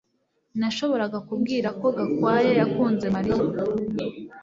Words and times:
Nashoboraga 0.59 1.19
kubwira 1.27 1.69
ko 1.79 1.87
Gakwaya 1.97 2.51
yakunze 2.59 3.05
Mariya 3.15 3.43